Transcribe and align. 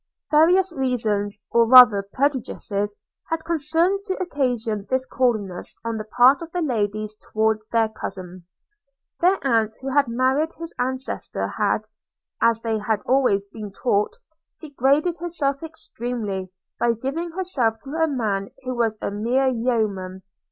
Various 0.31 0.73
reasons, 0.73 1.39
or 1.51 1.69
rather 1.69 2.01
prejudices, 2.13 2.95
had 3.29 3.43
concurred 3.43 4.01
to 4.05 4.15
occasion 4.19 4.87
this 4.89 5.05
coolness 5.05 5.75
on 5.85 5.97
the 5.97 6.03
part 6.05 6.41
of 6.41 6.51
the 6.51 6.61
ladies 6.63 7.13
towards 7.31 7.67
their 7.67 7.87
cousin.– 7.87 8.47
Their 9.21 9.37
aunt, 9.45 9.77
who 9.79 9.89
had 9.93 10.07
married 10.07 10.53
his 10.53 10.73
ancestor, 10.79 11.47
had, 11.49 11.87
as 12.41 12.59
they 12.61 12.79
had 12.79 13.01
always 13.05 13.45
been 13.45 13.71
taught, 13.71 14.15
degraded 14.59 15.19
herself 15.19 15.61
extremely, 15.61 16.51
by 16.79 16.93
giving 16.93 17.29
herself 17.33 17.77
to 17.83 17.91
a 17.91 18.07
man 18.07 18.49
who 18.63 18.73
was 18.73 18.97
a 19.03 19.11
mere 19.11 19.45
yeoman. 19.49 20.23